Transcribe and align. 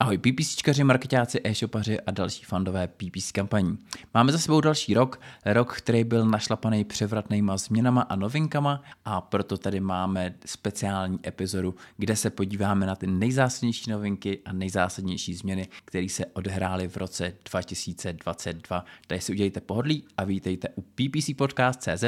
Ahoj 0.00 0.18
PPCčkaři, 0.18 0.84
marketáci, 0.84 1.40
e-shopaři 1.44 2.00
a 2.00 2.10
další 2.10 2.44
fandové 2.44 2.88
PPC 2.88 3.32
kampaní. 3.32 3.78
Máme 4.14 4.32
za 4.32 4.38
sebou 4.38 4.60
další 4.60 4.94
rok, 4.94 5.20
rok, 5.44 5.74
který 5.76 6.04
byl 6.04 6.26
našlapaný 6.26 6.84
převratnýma 6.84 7.56
změnama 7.56 8.02
a 8.02 8.16
novinkama 8.16 8.82
a 9.04 9.20
proto 9.20 9.58
tady 9.58 9.80
máme 9.80 10.34
speciální 10.46 11.18
epizodu, 11.26 11.74
kde 11.96 12.16
se 12.16 12.30
podíváme 12.30 12.86
na 12.86 12.96
ty 12.96 13.06
nejzásadnější 13.06 13.90
novinky 13.90 14.38
a 14.44 14.52
nejzásadnější 14.52 15.34
změny, 15.34 15.68
které 15.84 16.08
se 16.08 16.26
odehrály 16.26 16.88
v 16.88 16.96
roce 16.96 17.32
2022. 17.50 18.84
Tady 19.06 19.20
si 19.20 19.32
udělejte 19.32 19.60
pohodlí 19.60 20.04
a 20.16 20.24
vítejte 20.24 20.68
u 20.74 20.82
PPC 20.82 21.30
Podcast.cz 21.36 22.04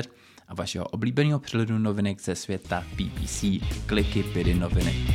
a 0.48 0.54
vašeho 0.54 0.86
oblíbeného 0.86 1.38
přehledu 1.38 1.78
novinek 1.78 2.20
ze 2.20 2.34
světa 2.34 2.84
PPC, 2.96 3.44
kliky, 3.86 4.22
pidy, 4.22 4.54
noviny. 4.54 5.06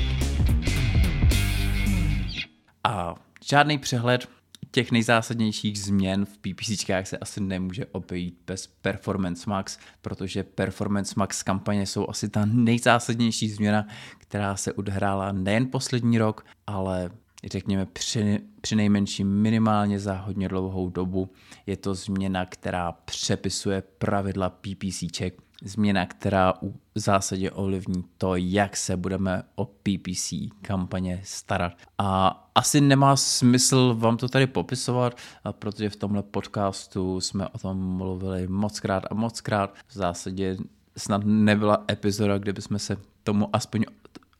A 2.85 3.15
žádný 3.43 3.77
přehled 3.77 4.29
těch 4.71 4.91
nejzásadnějších 4.91 5.79
změn 5.79 6.25
v 6.25 6.37
PPCčkách 6.37 7.07
se 7.07 7.17
asi 7.17 7.41
nemůže 7.41 7.85
obejít 7.85 8.37
bez 8.47 8.67
Performance 8.67 9.49
Max, 9.49 9.77
protože 10.01 10.43
Performance 10.43 11.13
Max 11.17 11.43
kampaně 11.43 11.85
jsou 11.85 12.09
asi 12.09 12.29
ta 12.29 12.45
nejzásadnější 12.45 13.49
změna, 13.49 13.87
která 14.17 14.55
se 14.55 14.73
odhrála 14.73 15.31
nejen 15.31 15.67
poslední 15.71 16.17
rok, 16.17 16.45
ale 16.67 17.09
řekněme 17.51 17.85
při, 17.85 18.39
při 18.61 18.75
nejmenším 18.75 19.41
minimálně 19.41 19.99
za 19.99 20.13
hodně 20.13 20.47
dlouhou 20.47 20.89
dobu. 20.89 21.29
Je 21.65 21.77
to 21.77 21.95
změna, 21.95 22.45
která 22.45 22.91
přepisuje 22.91 23.83
pravidla 23.97 24.49
PPCček 24.49 25.44
změna, 25.65 26.05
která 26.05 26.53
v 26.95 26.99
zásadě 26.99 27.51
ovlivní 27.51 28.03
to, 28.17 28.35
jak 28.35 28.77
se 28.77 28.97
budeme 28.97 29.43
o 29.55 29.65
PPC 29.65 30.33
kampaně 30.61 31.21
starat. 31.23 31.73
A 31.97 32.41
asi 32.55 32.81
nemá 32.81 33.15
smysl 33.15 33.95
vám 33.99 34.17
to 34.17 34.29
tady 34.29 34.47
popisovat, 34.47 35.17
protože 35.51 35.89
v 35.89 35.95
tomhle 35.95 36.23
podcastu 36.23 37.21
jsme 37.21 37.47
o 37.47 37.57
tom 37.57 37.77
mluvili 37.77 38.47
mockrát 38.47 39.03
a 39.11 39.13
mockrát. 39.13 39.75
V 39.87 39.93
zásadě 39.93 40.57
snad 40.97 41.21
nebyla 41.25 41.85
epizoda, 41.91 42.37
kde 42.37 42.53
bychom 42.53 42.79
se 42.79 42.97
tomu 43.23 43.55
aspoň 43.55 43.85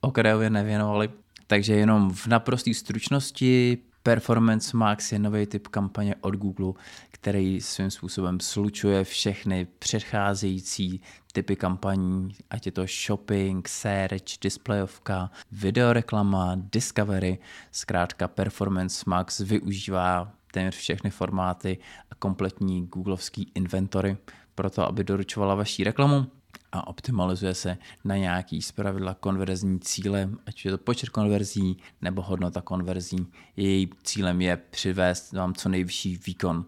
okrajově 0.00 0.50
nevěnovali. 0.50 1.10
Takže 1.46 1.74
jenom 1.74 2.10
v 2.10 2.26
naprosté 2.26 2.74
stručnosti 2.74 3.78
Performance 4.06 4.76
Max 4.76 5.12
je 5.12 5.18
nový 5.18 5.46
typ 5.46 5.68
kampaně 5.68 6.14
od 6.20 6.34
Google, 6.34 6.72
který 7.10 7.60
svým 7.60 7.90
způsobem 7.90 8.40
slučuje 8.40 9.04
všechny 9.04 9.66
předcházející 9.78 11.00
typy 11.32 11.56
kampaní, 11.56 12.34
ať 12.50 12.66
je 12.66 12.72
to 12.72 12.84
shopping, 13.06 13.68
search, 13.68 14.38
displayovka, 14.42 15.30
videoreklama, 15.52 16.56
discovery. 16.72 17.38
Zkrátka 17.72 18.28
Performance 18.28 19.04
Max 19.06 19.40
využívá 19.40 20.32
téměř 20.52 20.76
všechny 20.76 21.10
formáty 21.10 21.78
a 22.10 22.14
kompletní 22.14 22.86
googlovský 22.86 23.50
inventory 23.54 24.16
pro 24.54 24.70
to, 24.70 24.86
aby 24.86 25.04
doručovala 25.04 25.54
vaší 25.54 25.84
reklamu 25.84 26.26
a 26.76 26.86
optimalizuje 26.86 27.54
se 27.54 27.78
na 28.04 28.16
nějaký 28.16 28.62
zpravidla 28.62 29.14
konverzní 29.14 29.80
cíle, 29.80 30.30
ať 30.46 30.64
je 30.64 30.70
to 30.70 30.78
počet 30.78 31.08
konverzí 31.08 31.76
nebo 32.02 32.22
hodnota 32.22 32.60
konverzí. 32.60 33.26
Její 33.56 33.90
cílem 34.02 34.40
je 34.40 34.56
přivést 34.56 35.32
vám 35.32 35.54
co 35.54 35.68
nejvyšší 35.68 36.20
výkon. 36.26 36.64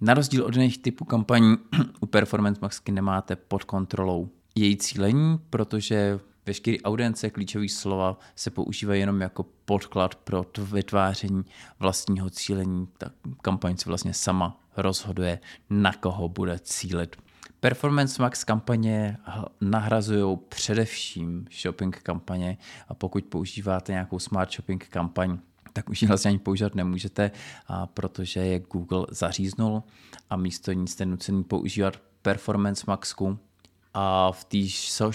Na 0.00 0.14
rozdíl 0.14 0.44
od 0.44 0.54
jiných 0.54 0.78
typů 0.78 1.04
kampaní 1.04 1.56
u 2.00 2.06
Performance 2.06 2.60
Maxky 2.62 2.92
nemáte 2.92 3.36
pod 3.36 3.64
kontrolou 3.64 4.28
její 4.54 4.76
cílení, 4.76 5.38
protože 5.50 6.20
veškeré 6.46 6.76
audience, 6.84 7.30
klíčové 7.30 7.68
slova 7.68 8.18
se 8.34 8.50
používají 8.50 9.00
jenom 9.00 9.20
jako 9.20 9.46
podklad 9.64 10.14
pro 10.14 10.44
to 10.44 10.66
vytváření 10.66 11.44
vlastního 11.78 12.30
cílení. 12.30 12.88
Ta 12.98 13.10
kampaň 13.42 13.76
se 13.76 13.88
vlastně 13.88 14.14
sama 14.14 14.60
rozhoduje, 14.76 15.38
na 15.70 15.92
koho 15.92 16.28
bude 16.28 16.58
cílit. 16.58 17.16
Performance 17.60 18.22
Max 18.22 18.44
kampaně 18.44 19.16
nahrazují 19.60 20.38
především 20.48 21.46
shopping 21.62 22.00
kampaně 22.02 22.58
a 22.88 22.94
pokud 22.94 23.24
používáte 23.24 23.92
nějakou 23.92 24.18
smart 24.18 24.52
shopping 24.52 24.86
kampaň, 24.88 25.38
tak 25.72 25.88
už 25.90 26.02
ji 26.02 26.08
vlastně 26.08 26.28
ani 26.28 26.38
používat 26.38 26.74
nemůžete, 26.74 27.30
protože 27.94 28.40
je 28.40 28.58
Google 28.58 29.06
zaříznul 29.10 29.82
a 30.30 30.36
místo 30.36 30.72
ní 30.72 30.88
jste 30.88 31.06
nucený 31.06 31.44
používat 31.44 31.96
Performance 32.22 32.84
Maxku 32.86 33.38
a 33.94 34.32
v 34.32 34.44
té 34.44 34.58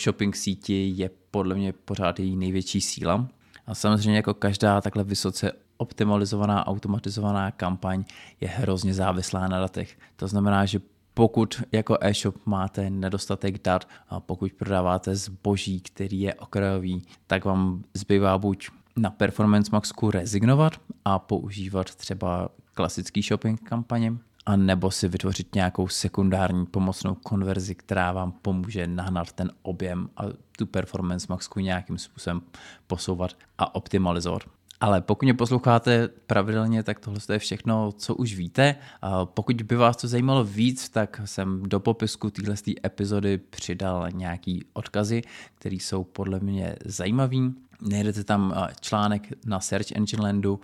shopping 0.04 0.36
síti 0.36 0.94
je 0.96 1.10
podle 1.32 1.56
mě 1.56 1.74
pořád 1.74 2.20
její 2.20 2.36
největší 2.36 2.82
síla. 2.82 3.28
A 3.68 3.76
samozřejmě 3.76 4.16
jako 4.16 4.34
každá 4.34 4.82
takhle 4.82 5.04
vysoce 5.04 5.52
optimalizovaná, 5.78 6.68
automatizovaná 6.68 7.52
kampaň 7.52 8.04
je 8.42 8.48
hrozně 8.48 8.94
závislá 8.94 9.48
na 9.48 9.60
datech. 9.60 9.98
To 10.16 10.28
znamená, 10.28 10.66
že 10.66 10.80
pokud 11.14 11.64
jako 11.72 11.98
e-shop 12.02 12.36
máte 12.46 12.90
nedostatek 12.90 13.64
dat 13.64 13.88
a 14.10 14.20
pokud 14.20 14.54
prodáváte 14.54 15.16
zboží, 15.16 15.80
který 15.80 16.22
je 16.22 16.34
okrajový, 16.34 17.04
tak 17.28 17.46
vám 17.46 17.84
zbývá 17.94 18.38
buď 18.38 18.70
na 18.96 19.10
Performance 19.10 19.70
Maxku 19.72 20.12
rezignovat 20.12 20.74
a 21.06 21.20
používat 21.20 21.96
třeba 21.96 22.50
klasický 22.74 23.22
shopping 23.22 23.70
kampaně, 23.70 24.14
a 24.46 24.56
nebo 24.56 24.92
si 24.92 25.08
vytvořit 25.08 25.56
nějakou 25.56 25.88
sekundární 25.88 26.66
pomocnou 26.66 27.16
konverzi, 27.16 27.76
která 27.76 28.12
vám 28.12 28.32
pomůže 28.32 28.88
nahnat 28.88 29.32
ten 29.32 29.52
objem 29.62 30.10
a 30.18 30.24
tu 30.58 30.66
Performance 30.66 31.28
Maxku 31.30 31.60
nějakým 31.60 31.98
způsobem 31.98 32.42
posouvat 32.88 33.32
a 33.58 33.76
optimalizovat. 33.76 34.42
Ale 34.82 35.02
pokud 35.02 35.26
mě 35.26 35.34
posloucháte 35.34 36.08
pravidelně, 36.08 36.84
tak 36.84 37.00
tohle 37.00 37.20
je 37.32 37.40
všechno, 37.40 37.92
co 37.92 38.16
už 38.16 38.36
víte. 38.36 38.76
Pokud 39.24 39.62
by 39.62 39.76
vás 39.76 39.98
to 39.98 40.08
zajímalo 40.08 40.44
víc, 40.44 40.90
tak 40.90 41.22
jsem 41.26 41.64
do 41.64 41.80
popisku 41.80 42.30
téhle 42.30 42.56
epizody 42.86 43.38
přidal 43.38 44.08
nějaký 44.12 44.66
odkazy, 44.74 45.22
které 45.56 45.76
jsou 45.76 46.04
podle 46.04 46.40
mě 46.40 46.76
zajímavý. 46.86 47.54
Najdete 47.90 48.24
tam 48.24 48.54
článek 48.82 49.28
na 49.46 49.60
Search 49.60 49.92
Engine 49.92 50.24
Landu, 50.24 50.60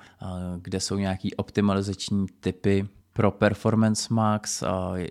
kde 0.61 0.79
jsou 0.79 0.95
nějaký 0.95 1.35
optimalizační 1.35 2.25
typy 2.39 2.88
pro 3.13 3.31
Performance 3.31 4.13
Max. 4.13 4.63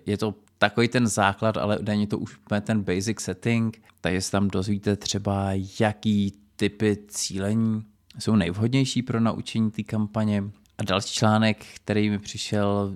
Je 0.05 0.17
to 0.17 0.35
takový 0.57 0.87
ten 0.87 1.07
základ, 1.07 1.57
ale 1.57 1.79
není 1.81 2.07
to 2.07 2.19
už 2.19 2.39
ten 2.61 2.81
basic 2.83 3.19
setting, 3.19 3.81
takže 4.01 4.21
se 4.21 4.31
tam 4.31 4.47
dozvíte 4.47 4.95
třeba, 4.95 5.49
jaký 5.79 6.33
typy 6.55 6.97
cílení 7.07 7.83
jsou 8.19 8.35
nejvhodnější 8.35 9.01
pro 9.01 9.19
naučení 9.19 9.71
té 9.71 9.83
kampaně. 9.83 10.43
A 10.77 10.83
další 10.83 11.13
článek, 11.13 11.65
který 11.75 12.09
mi 12.09 12.19
přišel 12.19 12.93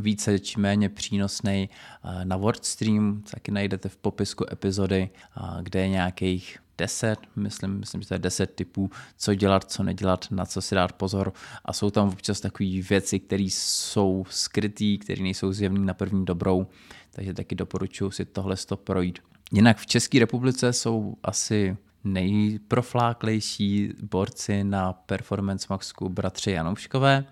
více 0.00 0.38
či 0.38 0.60
méně 0.60 0.88
přínosný 0.88 1.68
na 2.24 2.36
WordStream, 2.36 3.22
taky 3.30 3.50
najdete 3.50 3.88
v 3.88 3.96
popisku 3.96 4.44
epizody, 4.52 5.10
kde 5.62 5.80
je 5.80 5.88
nějakých 5.88 6.58
10, 6.78 7.18
myslím, 7.36 7.70
myslím, 7.78 8.02
že 8.02 8.08
to 8.08 8.14
je 8.14 8.18
10 8.18 8.54
typů, 8.54 8.90
co 9.16 9.34
dělat, 9.34 9.70
co 9.70 9.82
nedělat, 9.82 10.26
na 10.30 10.46
co 10.46 10.62
si 10.62 10.74
dát 10.74 10.92
pozor. 10.92 11.32
A 11.64 11.72
jsou 11.72 11.90
tam 11.90 12.08
občas 12.08 12.40
takové 12.40 12.80
věci, 12.88 13.20
které 13.20 13.42
jsou 13.42 14.24
skryté, 14.30 14.96
které 15.00 15.22
nejsou 15.22 15.52
zjevné 15.52 15.80
na 15.80 15.94
první 15.94 16.24
dobrou, 16.24 16.66
takže 17.10 17.34
taky 17.34 17.54
doporučuji 17.54 18.10
si 18.10 18.24
tohle 18.24 18.56
projít. 18.84 19.18
Jinak 19.52 19.78
v 19.78 19.86
České 19.86 20.18
republice 20.18 20.72
jsou 20.72 21.14
asi 21.22 21.76
nejprofláklejší 22.04 23.92
borci 24.02 24.64
na 24.64 24.92
Performance 24.92 25.66
Maxku 25.70 26.08
bratři 26.08 26.50
Janouškové 26.50 27.24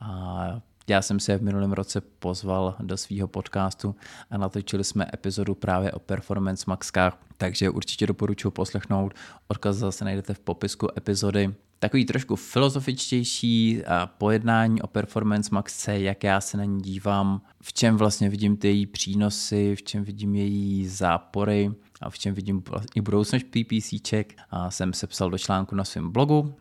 a 0.00 0.60
já 0.88 1.02
jsem 1.02 1.20
se 1.20 1.38
v 1.38 1.42
minulém 1.42 1.72
roce 1.72 2.00
pozval 2.00 2.74
do 2.80 2.96
svého 2.96 3.28
podcastu 3.28 3.94
a 4.30 4.38
natočili 4.38 4.84
jsme 4.84 5.06
epizodu 5.14 5.54
právě 5.54 5.92
o 5.92 5.98
Performance 5.98 6.64
Maxkách, 6.66 7.18
takže 7.36 7.70
určitě 7.70 8.06
doporučuji 8.06 8.50
poslechnout. 8.50 9.14
Odkaz 9.48 9.76
zase 9.76 10.04
najdete 10.04 10.34
v 10.34 10.38
popisku 10.38 10.88
epizody. 10.98 11.54
Takový 11.78 12.04
trošku 12.04 12.36
filozofičtější 12.36 13.82
pojednání 14.18 14.82
o 14.82 14.86
Performance 14.86 15.50
Maxce, 15.52 16.00
jak 16.00 16.24
já 16.24 16.40
se 16.40 16.56
na 16.56 16.64
ní 16.64 16.82
dívám, 16.82 17.40
v 17.62 17.72
čem 17.72 17.96
vlastně 17.96 18.28
vidím 18.28 18.56
ty 18.56 18.68
její 18.68 18.86
přínosy, 18.86 19.76
v 19.76 19.82
čem 19.82 20.04
vidím 20.04 20.34
její 20.34 20.88
zápory 20.88 21.72
a 22.04 22.10
v 22.10 22.18
čem 22.18 22.34
vidím 22.34 22.62
i 22.94 23.00
budoucnost 23.00 23.44
PPCček. 23.44 24.34
A 24.50 24.70
jsem 24.70 24.92
sepsal 24.92 25.30
do 25.30 25.38
článku 25.38 25.74
na 25.74 25.84
svém 25.84 26.10
blogu, 26.10 26.54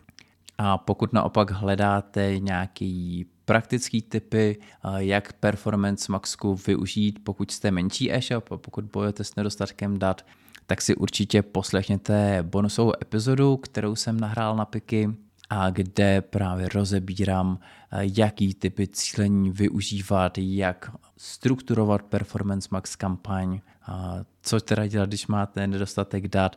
a 0.58 0.78
pokud 0.78 1.14
naopak 1.14 1.52
hledáte 1.52 2.40
nějaký 2.40 3.26
praktický 3.46 4.02
typy, 4.02 4.60
jak 4.98 5.34
Performance 5.34 6.12
Maxku 6.12 6.56
využít, 6.68 7.20
pokud 7.24 7.52
jste 7.52 7.72
menší 7.72 8.14
e-shop 8.14 8.52
a 8.52 8.58
pokud 8.58 8.86
bojujete 8.86 9.24
s 9.24 9.36
nedostatkem 9.36 10.00
dat, 10.00 10.26
tak 10.68 10.82
si 10.82 10.96
určitě 10.96 11.42
poslechněte 11.42 12.44
bonusovou 12.44 12.94
epizodu, 13.02 13.58
kterou 13.58 13.96
jsem 13.96 14.20
nahrál 14.20 14.56
na 14.56 14.66
Piky 14.66 15.10
a 15.50 15.70
kde 15.70 16.22
právě 16.22 16.70
rozebírám, 16.70 17.60
jaký 18.00 18.54
typy 18.54 18.88
cílení 18.88 19.52
využívat, 19.52 20.38
jak 20.38 20.92
strukturovat 21.18 22.02
Performance 22.02 22.68
Max 22.72 22.96
kampaň, 22.96 23.60
co 24.44 24.60
teda 24.60 24.88
dělat, 24.88 25.10
když 25.10 25.28
máte 25.28 25.68
nedostatek 25.68 26.28
dat, 26.28 26.56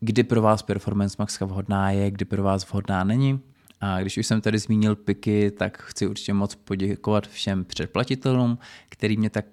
kdy 0.00 0.24
pro 0.24 0.42
vás 0.42 0.62
Performance 0.62 1.16
Max 1.18 1.40
vhodná 1.40 1.90
je, 1.90 2.10
kdy 2.10 2.24
pro 2.24 2.42
vás 2.42 2.70
vhodná 2.70 3.04
není? 3.04 3.40
A 3.80 4.00
když 4.00 4.18
už 4.18 4.26
jsem 4.26 4.40
tady 4.40 4.58
zmínil 4.58 4.96
piky, 4.96 5.50
tak 5.50 5.82
chci 5.82 6.06
určitě 6.06 6.34
moc 6.34 6.54
poděkovat 6.54 7.26
všem 7.26 7.64
předplatitelům, 7.64 8.58
který 8.88 9.16
mě, 9.16 9.30
tak, 9.30 9.44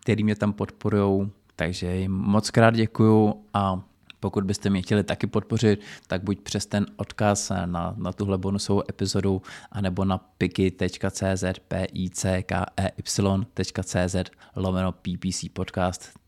který 0.00 0.24
mě 0.24 0.36
tam 0.36 0.52
podporují. 0.52 1.30
Takže 1.56 1.96
jim 1.96 2.12
moc 2.12 2.50
krát 2.50 2.74
děkuju 2.74 3.34
a 3.54 3.82
pokud 4.20 4.44
byste 4.44 4.70
mě 4.70 4.82
chtěli 4.82 5.04
taky 5.04 5.26
podpořit, 5.26 5.80
tak 6.06 6.22
buď 6.22 6.40
přes 6.40 6.66
ten 6.66 6.86
odkaz 6.96 7.52
na, 7.64 7.94
na 7.96 8.12
tuhle 8.12 8.38
bonusovou 8.38 8.82
epizodu, 8.90 9.42
anebo 9.72 10.04
na 10.04 10.18
piky.cz, 10.18 11.44
p 11.68 11.86
i 11.92 12.10
c 12.10 12.42
k 12.42 12.66
e 12.76 12.88
y.cz, 12.88 14.16
lomeno 14.56 14.92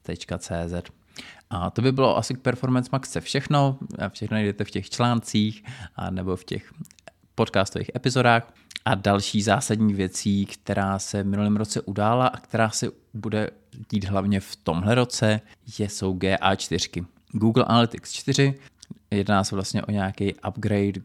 ppcpodcast.cz. 0.07 0.91
A 1.51 1.71
to 1.71 1.83
by 1.83 1.93
bylo 1.93 2.17
asi 2.17 2.35
k 2.35 2.41
Performance 2.41 2.89
Max 2.93 3.17
všechno. 3.21 3.79
Všechno 4.09 4.35
najdete 4.35 4.65
v 4.65 4.71
těch 4.71 4.91
článcích 4.91 5.65
a 5.97 6.11
nebo 6.11 6.37
v 6.37 6.45
těch 6.45 6.73
podcastových 7.35 7.91
epizodách. 7.97 8.53
A 8.85 8.95
další 8.95 9.43
zásadní 9.43 9.95
věcí, 9.95 10.47
která 10.47 10.99
se 10.99 11.23
v 11.23 11.27
minulém 11.27 11.57
roce 11.57 11.81
udála 11.81 12.27
a 12.27 12.37
která 12.37 12.71
se 12.71 12.91
bude 13.15 13.51
dít 13.91 14.05
hlavně 14.05 14.41
v 14.41 14.57
tomhle 14.57 14.95
roce, 14.95 15.41
je, 15.79 15.89
jsou 15.89 16.15
GA4. 16.15 17.07
Google 17.33 17.65
Analytics 17.65 18.13
4, 18.13 18.55
jedná 19.11 19.45
se 19.45 19.55
vlastně 19.55 19.83
o 19.83 19.91
nějaký 19.91 20.35
upgrade 20.49 21.01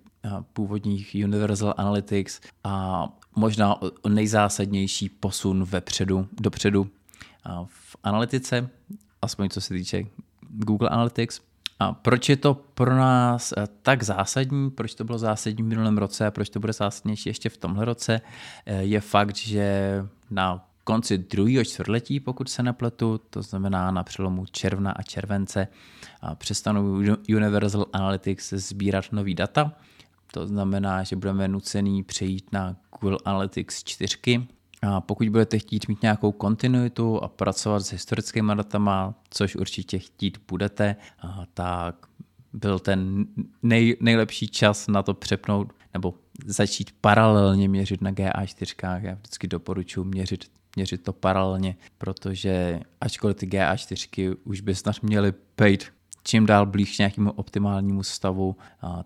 původních 0.53 1.15
Universal 1.23 1.73
Analytics 1.77 2.41
a 2.63 3.07
možná 3.35 3.81
o 3.81 4.09
nejzásadnější 4.09 5.09
posun 5.09 5.63
vepředu, 5.63 6.27
dopředu 6.41 6.89
v 7.65 7.95
analytice, 8.03 8.69
aspoň 9.21 9.49
co 9.49 9.61
se 9.61 9.73
týče 9.73 10.03
Google 10.49 10.89
Analytics. 10.89 11.41
A 11.79 11.93
proč 11.93 12.29
je 12.29 12.37
to 12.37 12.53
pro 12.53 12.95
nás 12.95 13.53
eh, 13.57 13.67
tak 13.81 14.03
zásadní, 14.03 14.71
proč 14.71 14.95
to 14.95 15.03
bylo 15.03 15.17
zásadní 15.17 15.63
v 15.63 15.65
minulém 15.65 15.97
roce 15.97 16.27
a 16.27 16.31
proč 16.31 16.49
to 16.49 16.59
bude 16.59 16.73
zásadnější 16.73 17.29
ještě 17.29 17.49
v 17.49 17.57
tomhle 17.57 17.85
roce, 17.85 18.21
eh, 18.65 18.83
je 18.83 19.01
fakt, 19.01 19.35
že 19.35 19.95
na 20.29 20.67
konci 20.83 21.17
druhého 21.17 21.65
čtvrtletí, 21.65 22.19
pokud 22.19 22.49
se 22.49 22.63
nepletu, 22.63 23.21
to 23.29 23.41
znamená 23.41 23.91
na 23.91 24.03
přelomu 24.03 24.45
června 24.45 24.91
a 24.91 25.01
července, 25.01 25.67
přestanou 26.35 26.83
Universal 27.35 27.85
Analytics 27.93 28.53
sbírat 28.53 29.05
nový 29.11 29.35
data. 29.35 29.73
To 30.31 30.47
znamená, 30.47 31.03
že 31.03 31.15
budeme 31.15 31.47
nucený 31.47 32.03
přejít 32.03 32.51
na 32.51 32.75
Google 32.99 33.17
Analytics 33.25 33.83
4, 33.83 34.47
a 34.81 35.01
pokud 35.01 35.29
budete 35.29 35.59
chtít 35.59 35.87
mít 35.87 36.01
nějakou 36.01 36.31
kontinuitu 36.31 37.23
a 37.23 37.27
pracovat 37.27 37.79
s 37.79 37.91
historickými 37.91 38.55
datama, 38.55 39.13
což 39.29 39.55
určitě 39.55 39.99
chtít 39.99 40.37
budete, 40.47 40.95
tak 41.53 41.95
byl 42.53 42.79
ten 42.79 43.25
nej, 43.63 43.97
nejlepší 43.99 44.47
čas 44.47 44.87
na 44.87 45.03
to 45.03 45.13
přepnout 45.13 45.73
nebo 45.93 46.13
začít 46.45 46.95
paralelně 47.01 47.69
měřit 47.69 48.01
na 48.01 48.11
GA4. 48.11 49.01
Já 49.01 49.13
vždycky 49.13 49.47
doporučuji 49.47 50.03
měřit, 50.03 50.51
měřit 50.75 51.03
to 51.03 51.13
paralelně, 51.13 51.75
protože 51.97 52.79
ačkoliv 53.01 53.37
ty 53.37 53.47
GA4 53.47 54.35
už 54.43 54.61
by 54.61 54.75
snad 54.75 54.95
měly 55.01 55.33
být 55.57 55.85
čím 56.23 56.45
dál 56.45 56.65
blíž 56.65 56.97
nějakému 56.97 57.31
optimálnímu 57.31 58.03
stavu, 58.03 58.55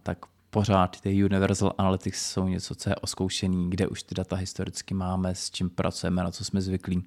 tak 0.04 0.18
pořád 0.56 1.02
ty 1.02 1.24
Universal 1.24 1.74
Analytics 1.78 2.32
jsou 2.32 2.48
něco, 2.48 2.76
co 2.76 2.90
je 2.90 2.96
oskoušený, 2.96 3.70
kde 3.70 3.88
už 3.88 4.04
ty 4.04 4.16
data 4.16 4.36
historicky 4.36 4.94
máme, 4.94 5.36
s 5.36 5.52
čím 5.52 5.70
pracujeme, 5.70 6.24
na 6.24 6.32
co 6.32 6.46
jsme 6.46 6.62
zvyklí. 6.62 7.04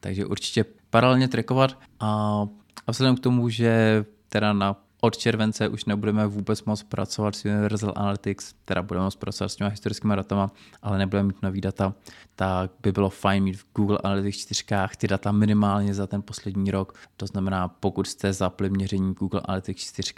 Takže 0.00 0.26
určitě 0.26 0.64
paralelně 0.90 1.28
trackovat 1.28 1.78
a, 2.00 2.42
a 2.86 2.90
vzhledem 2.90 3.16
k 3.16 3.20
tomu, 3.20 3.48
že 3.48 4.04
teda 4.28 4.52
na 4.52 4.82
od 5.00 5.16
července 5.16 5.68
už 5.68 5.84
nebudeme 5.84 6.26
vůbec 6.26 6.64
moc 6.64 6.82
pracovat 6.82 7.36
s 7.36 7.44
Universal 7.44 7.92
Analytics, 7.96 8.54
teda 8.64 8.82
budeme 8.82 9.04
moc 9.04 9.16
pracovat 9.16 9.48
s 9.48 9.56
těma 9.56 9.70
historickými 9.70 10.16
datama, 10.16 10.50
ale 10.82 10.98
nebudeme 10.98 11.26
mít 11.26 11.42
nový 11.42 11.60
data, 11.60 11.94
tak 12.36 12.70
by 12.82 12.92
bylo 12.92 13.10
fajn 13.10 13.44
mít 13.44 13.56
v 13.56 13.66
Google 13.74 13.98
Analytics 14.04 14.38
4 14.38 14.64
ty 14.96 15.08
data 15.08 15.32
minimálně 15.32 15.94
za 15.94 16.06
ten 16.06 16.22
poslední 16.22 16.70
rok. 16.70 16.98
To 17.16 17.26
znamená, 17.26 17.68
pokud 17.68 18.06
jste 18.06 18.32
zapli 18.32 18.70
měření 18.70 19.14
Google 19.14 19.40
Analytics 19.44 19.92
4 19.92 20.14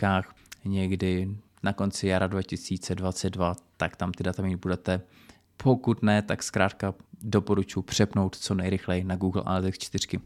někdy 0.65 1.37
na 1.63 1.73
konci 1.73 2.07
jara 2.07 2.27
2022, 2.27 3.55
tak 3.77 3.97
tam 3.97 4.13
ty 4.13 4.23
data 4.23 4.43
mít 4.43 4.57
budete. 4.57 5.01
Pokud 5.57 6.03
ne, 6.03 6.23
tak 6.23 6.43
zkrátka 6.43 6.95
doporučuji 7.23 7.83
přepnout 7.83 8.37
co 8.37 8.55
nejrychleji 8.55 9.05
na 9.05 9.17
Google 9.17 9.43
Analytics 9.47 9.79
4. 9.79 10.21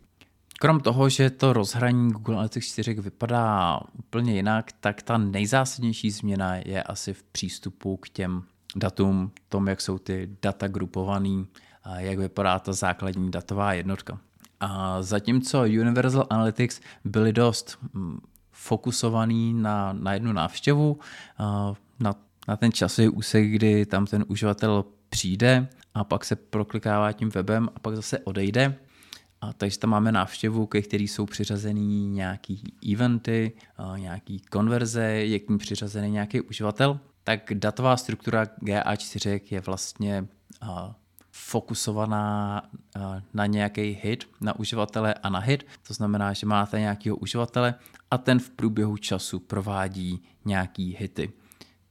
Krom 0.61 0.81
toho, 0.81 1.08
že 1.08 1.31
to 1.31 1.52
rozhraní 1.52 2.12
Google 2.12 2.34
Analytics 2.34 2.67
4 2.67 2.94
vypadá 2.94 3.81
úplně 3.99 4.34
jinak, 4.34 4.73
tak 4.81 5.02
ta 5.02 5.19
nejzásadnější 5.19 6.11
změna 6.11 6.56
je 6.56 6.82
asi 6.82 7.12
v 7.14 7.23
přístupu 7.23 7.96
k 7.96 8.08
těm 8.08 8.43
datům, 8.76 9.32
tom, 9.49 9.69
jak 9.69 9.81
jsou 9.81 9.99
ty 9.99 10.29
data 10.43 10.69
grupovaný, 10.69 11.49
a 11.84 12.00
jak 12.00 12.19
vypadá 12.19 12.58
ta 12.58 12.73
základní 12.73 13.31
datová 13.31 13.73
jednotka. 13.73 14.19
A 14.61 15.02
zatímco 15.02 15.62
Universal 15.62 16.26
Analytics 16.31 16.81
byly 17.05 17.32
dost 17.32 17.79
mm, 17.93 18.20
fokusovaný 18.62 19.54
na, 19.54 19.92
na 19.92 20.14
jednu 20.14 20.32
návštěvu, 20.32 20.98
na, 22.00 22.14
na 22.48 22.56
ten 22.56 22.72
časový 22.72 23.08
úsek, 23.08 23.46
kdy 23.46 23.86
tam 23.86 24.06
ten 24.06 24.24
uživatel 24.28 24.84
přijde 25.08 25.68
a 25.94 26.04
pak 26.04 26.24
se 26.24 26.36
proklikává 26.36 27.12
tím 27.12 27.30
webem 27.30 27.68
a 27.74 27.78
pak 27.78 27.96
zase 27.96 28.18
odejde. 28.18 28.74
A 29.40 29.52
takže 29.52 29.78
tam 29.78 29.90
máme 29.90 30.12
návštěvu, 30.12 30.66
ke 30.66 30.82
který 30.82 31.08
jsou 31.08 31.26
přiřazený 31.26 32.08
nějaký 32.08 32.74
eventy, 32.92 33.52
nějaký 33.96 34.40
konverze, 34.40 35.02
je 35.02 35.38
k 35.38 35.48
ním 35.48 35.58
přiřazený 35.58 36.10
nějaký 36.10 36.40
uživatel. 36.40 37.00
Tak 37.24 37.52
datová 37.54 37.96
struktura 37.96 38.44
GA4 38.44 39.40
je 39.50 39.60
vlastně 39.60 40.26
fokusovaná 41.32 42.62
na 43.34 43.46
nějaký 43.46 43.99
hit, 44.02 44.29
na 44.40 44.58
uživatele 44.58 45.14
a 45.14 45.29
na 45.29 45.38
hit. 45.38 45.67
To 45.88 45.94
znamená, 45.94 46.32
že 46.32 46.46
máte 46.46 46.81
nějakého 46.81 47.17
uživatele 47.17 47.75
a 48.11 48.19
ten 48.19 48.38
v 48.38 48.50
průběhu 48.50 48.96
času 48.96 49.40
provádí 49.40 50.23
nějaký 50.44 50.96
hity. 50.99 51.32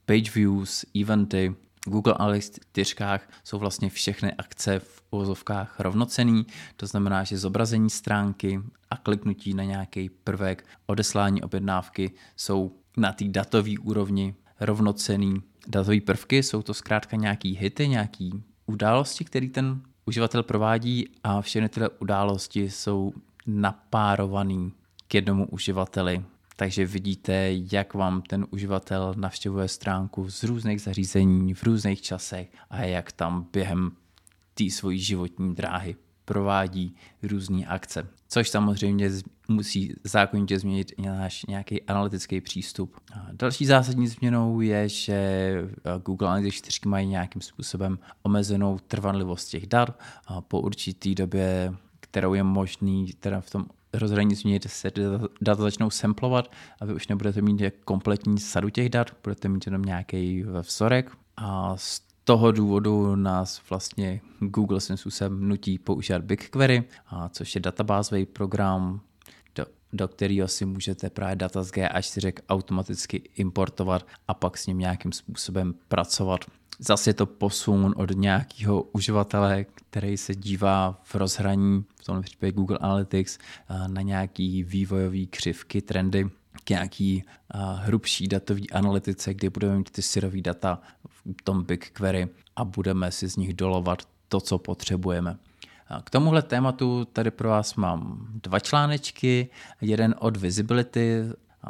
Page 0.05 0.31
views, 0.31 0.85
eventy, 1.01 1.55
Google 1.85 2.13
Analytics 2.13 2.59
4 2.71 2.95
jsou 3.43 3.59
vlastně 3.59 3.89
všechny 3.89 4.33
akce 4.33 4.79
v 4.79 5.01
uvozovkách 5.11 5.79
rovnocený, 5.79 6.45
to 6.75 6.87
znamená, 6.87 7.23
že 7.23 7.37
zobrazení 7.37 7.89
stránky 7.89 8.61
a 8.89 8.97
kliknutí 8.97 9.53
na 9.53 9.63
nějaký 9.63 10.09
prvek, 10.09 10.65
odeslání 10.85 11.41
objednávky 11.41 12.11
jsou 12.35 12.75
na 12.97 13.11
té 13.11 13.25
datové 13.27 13.71
úrovni 13.81 14.35
rovnocený. 14.59 15.41
Datové 15.67 16.01
prvky 16.01 16.43
jsou 16.43 16.61
to 16.61 16.73
zkrátka 16.73 17.17
nějaký 17.17 17.55
hity, 17.55 17.87
nějaký 17.87 18.43
události, 18.71 19.25
které 19.25 19.49
ten 19.49 19.81
uživatel 20.05 20.43
provádí 20.43 21.09
a 21.23 21.41
všechny 21.41 21.69
tyhle 21.69 21.89
události 21.89 22.69
jsou 22.69 23.13
napárované 23.47 24.69
k 25.07 25.15
jednomu 25.15 25.45
uživateli. 25.45 26.23
Takže 26.55 26.85
vidíte, 26.85 27.49
jak 27.71 27.93
vám 27.93 28.21
ten 28.21 28.45
uživatel 28.49 29.13
navštěvuje 29.17 29.67
stránku 29.67 30.29
z 30.29 30.43
různých 30.43 30.81
zařízení 30.81 31.53
v 31.53 31.63
různých 31.63 32.01
časech 32.01 32.49
a 32.69 32.83
jak 32.83 33.11
tam 33.11 33.47
během 33.53 33.91
té 34.53 34.69
svojí 34.69 34.99
životní 34.99 35.55
dráhy 35.55 35.95
provádí 36.31 36.95
různé 37.23 37.65
akce. 37.65 38.07
Což 38.27 38.49
samozřejmě 38.49 39.09
musí 39.47 39.93
zákonitě 40.03 40.59
změnit 40.59 40.91
náš 40.97 41.45
nějaký 41.45 41.81
analytický 41.81 42.41
přístup. 42.41 42.95
A 43.13 43.27
další 43.31 43.65
zásadní 43.65 44.07
změnou 44.07 44.61
je, 44.61 44.89
že 44.89 45.53
Google 46.05 46.27
Analytics 46.27 46.55
4 46.55 46.79
mají 46.85 47.07
nějakým 47.07 47.41
způsobem 47.41 47.99
omezenou 48.23 48.79
trvanlivost 48.87 49.49
těch 49.49 49.67
dat 49.67 49.99
a 50.27 50.41
po 50.41 50.59
určitý 50.61 51.15
době, 51.15 51.73
kterou 51.99 52.33
je 52.33 52.43
možný 52.43 53.13
teda 53.19 53.41
v 53.41 53.49
tom 53.49 53.65
rozhraní 53.93 54.35
změnit, 54.35 54.63
se 54.69 54.91
data 55.41 55.61
začnou 55.61 55.89
samplovat 55.89 56.51
a 56.79 56.85
vy 56.85 56.93
už 56.93 57.07
nebudete 57.07 57.41
mít 57.41 57.61
kompletní 57.85 58.39
sadu 58.39 58.69
těch 58.69 58.89
dat, 58.89 59.11
budete 59.23 59.47
mít 59.47 59.65
jenom 59.65 59.81
nějaký 59.81 60.43
vzorek 60.43 61.11
a 61.37 61.77
z 61.77 62.10
toho 62.23 62.51
důvodu 62.51 63.15
nás 63.15 63.61
vlastně 63.69 64.21
Google 64.39 64.81
svým 64.81 64.97
způsobem 64.97 65.47
nutí 65.47 65.79
používat 65.79 66.23
BigQuery, 66.23 66.83
a 67.07 67.29
což 67.29 67.55
je 67.55 67.61
databázový 67.61 68.25
program, 68.25 69.01
do, 69.55 69.65
do 69.93 70.07
kterého 70.07 70.47
si 70.47 70.65
můžete 70.65 71.09
právě 71.09 71.35
data 71.35 71.63
z 71.63 71.71
GA4 71.71 72.33
automaticky 72.49 73.29
importovat 73.35 74.07
a 74.27 74.33
pak 74.33 74.57
s 74.57 74.67
ním 74.67 74.79
nějakým 74.79 75.11
způsobem 75.11 75.75
pracovat. 75.87 76.45
Zase 76.79 77.09
je 77.09 77.13
to 77.13 77.25
posun 77.25 77.93
od 77.97 78.11
nějakého 78.15 78.81
uživatele, 78.81 79.63
který 79.63 80.17
se 80.17 80.35
dívá 80.35 80.99
v 81.03 81.15
rozhraní, 81.15 81.85
v 82.01 82.05
tomhle 82.05 82.23
případě 82.23 82.51
Google 82.51 82.77
Analytics, 82.77 83.37
na 83.87 84.01
nějaký 84.01 84.63
vývojový 84.63 85.27
křivky, 85.27 85.81
trendy, 85.81 86.29
k 86.63 86.69
nějaký 86.69 87.23
hrubší 87.75 88.27
datový 88.27 88.71
analytice, 88.71 89.33
kdy 89.33 89.49
budeme 89.49 89.77
mít 89.77 89.89
ty 89.89 90.01
syrový 90.01 90.41
data 90.41 90.81
tom 91.43 91.63
BigQuery 91.63 92.27
a 92.55 92.65
budeme 92.65 93.11
si 93.11 93.29
z 93.29 93.35
nich 93.35 93.53
dolovat 93.53 94.07
to, 94.27 94.41
co 94.41 94.57
potřebujeme. 94.57 95.37
K 96.03 96.09
tomuhle 96.09 96.41
tématu 96.41 97.05
tady 97.05 97.31
pro 97.31 97.49
vás 97.49 97.75
mám 97.75 98.27
dva 98.43 98.59
článečky, 98.59 99.49
jeden 99.81 100.15
od 100.19 100.37
Visibility, 100.37 101.23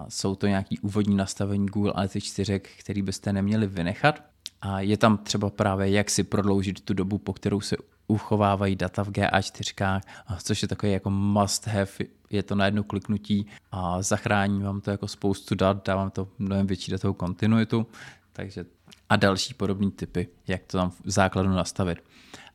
jsou 0.10 0.36
to 0.36 0.48
nějaký 0.48 0.80
úvodní 0.80 1.16
nastavení 1.16 1.66
Google 1.66 1.92
Analytics 1.92 2.28
4, 2.28 2.60
který 2.60 3.02
byste 3.02 3.34
neměli 3.34 3.68
vynechat. 3.68 4.24
A 4.62 4.80
je 4.80 4.98
tam 4.98 5.18
třeba 5.18 5.50
právě, 5.50 5.90
jak 5.90 6.10
si 6.10 6.24
prodloužit 6.24 6.82
tu 6.82 6.94
dobu, 6.94 7.18
po 7.18 7.34
kterou 7.34 7.62
se 7.62 7.76
uchovávají 8.08 8.76
data 8.76 9.04
v 9.04 9.10
GA4, 9.10 10.02
což 10.44 10.62
je 10.62 10.68
takový 10.68 10.92
jako 10.92 11.10
must 11.10 11.68
have, 11.68 11.88
je 12.30 12.44
to 12.44 12.56
na 12.56 12.66
jedno 12.66 12.84
kliknutí 12.84 13.48
a 13.72 14.02
zachrání 14.02 14.64
vám 14.64 14.82
to 14.82 14.92
jako 14.92 15.08
spoustu 15.08 15.56
dat, 15.56 15.88
dá 15.88 15.96
vám 15.96 16.12
to 16.12 16.28
mnohem 16.40 16.68
větší 16.68 16.92
datovou 16.92 17.14
kontinuitu, 17.14 17.88
takže 18.34 18.66
a 19.10 19.16
další 19.16 19.54
podobné 19.54 19.92
typy, 19.92 20.28
jak 20.48 20.62
to 20.64 20.78
tam 20.78 20.90
v 20.90 21.12
základu 21.12 21.50
nastavit. 21.50 22.04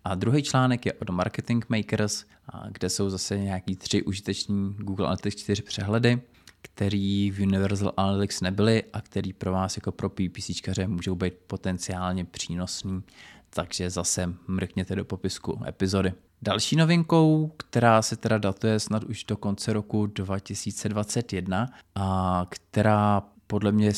A 0.04 0.14
druhý 0.14 0.42
článek 0.42 0.87
je 0.87 0.92
od 0.92 1.11
Marketing 1.11 1.64
Makers, 1.68 2.25
kde 2.71 2.88
jsou 2.90 3.11
zase 3.11 3.38
nějaký 3.38 3.76
tři 3.76 4.02
užiteční 4.02 4.75
Google 4.78 5.06
Analytics 5.06 5.37
4 5.37 5.62
přehledy, 5.62 6.23
který 6.62 7.30
v 7.30 7.40
Universal 7.40 7.92
Analytics 7.97 8.40
nebyly 8.40 8.85
a 8.92 9.00
který 9.00 9.33
pro 9.33 9.52
vás 9.52 9.76
jako 9.76 9.92
pro 9.92 10.11
PPCčkaře 10.11 10.87
můžou 10.88 11.14
být 11.14 11.35
potenciálně 11.47 12.25
přínosný. 12.25 13.02
Takže 13.50 13.90
zase 13.90 14.35
mrkněte 14.47 14.97
do 14.97 15.04
popisku 15.04 15.61
epizody. 15.68 16.12
Další 16.42 16.76
novinkou, 16.76 17.52
která 17.56 18.02
se 18.02 18.16
teda 18.16 18.38
datuje 18.38 18.80
snad 18.80 19.04
už 19.04 19.25
do 19.25 19.37
konce 19.37 19.73
roku 19.73 20.06
2021 20.06 21.68
a 21.95 22.47
která 22.49 23.23
podle 23.47 23.73
mě 23.73 23.92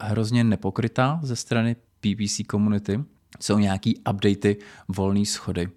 hrozně 0.00 0.44
nepokrytá 0.44 1.20
ze 1.22 1.36
strany 1.36 1.76
PPC 2.00 2.40
komunity, 2.48 3.04
jsou 3.40 3.58
nějaký 3.58 3.98
updaty 4.10 4.56
volné 4.88 5.24
schody. 5.24 5.68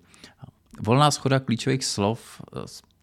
Volná 0.82 1.12
schoda 1.12 1.40
klíčových 1.40 1.86
slov 1.86 2.42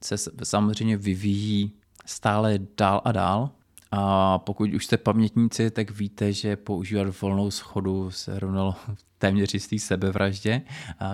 se 0.03 0.17
samozřejmě 0.45 0.97
vyvíjí 0.97 1.73
stále 2.07 2.59
dál 2.77 3.01
a 3.05 3.13
dál. 3.13 3.51
A 3.91 4.39
pokud 4.39 4.75
už 4.75 4.85
jste 4.85 4.97
pamětníci, 4.97 5.71
tak 5.71 5.91
víte, 5.91 6.33
že 6.33 6.57
používat 6.57 7.21
volnou 7.21 7.51
schodu 7.51 8.11
se 8.11 8.39
rovnalo 8.39 8.75
téměř 9.19 9.55
jistý 9.55 9.79
sebevraždě, 9.79 10.63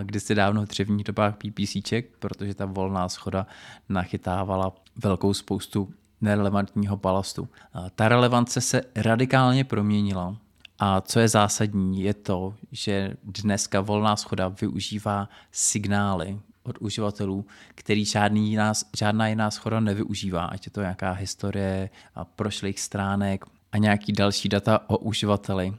kdy 0.02 0.20
se 0.20 0.34
dávno 0.34 0.62
v 0.62 0.68
dřevních 0.68 1.04
dobách 1.04 1.36
PPCček, 1.36 2.16
protože 2.18 2.54
ta 2.54 2.66
volná 2.66 3.08
schoda 3.08 3.46
nachytávala 3.88 4.74
velkou 4.96 5.34
spoustu 5.34 5.94
nerelevantního 6.22 6.96
balastu. 6.96 7.48
Ta 7.94 8.08
relevance 8.08 8.60
se 8.60 8.82
radikálně 8.96 9.64
proměnila 9.64 10.36
a 10.78 11.00
co 11.00 11.20
je 11.20 11.28
zásadní, 11.28 12.02
je 12.02 12.14
to, 12.14 12.54
že 12.72 13.16
dneska 13.24 13.80
volná 13.80 14.16
schoda 14.16 14.48
využívá 14.48 15.28
signály 15.52 16.40
od 16.62 16.78
uživatelů, 16.80 17.46
který 17.74 18.04
žádný 18.04 18.50
jiná, 18.50 18.72
žádná 18.98 19.28
jiná 19.28 19.50
schoda 19.50 19.80
nevyužívá, 19.80 20.44
ať 20.44 20.66
je 20.66 20.72
to 20.72 20.80
nějaká 20.80 21.12
historie 21.12 21.90
a 22.14 22.24
prošlých 22.24 22.80
stránek 22.80 23.44
a 23.72 23.78
nějaký 23.78 24.12
další 24.12 24.48
data 24.48 24.90
o 24.90 24.98
uživateli, 24.98 25.74